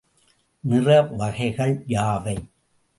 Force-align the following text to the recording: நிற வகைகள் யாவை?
நிற 0.63 1.01
வகைகள் 1.01 1.75
யாவை? 1.87 2.37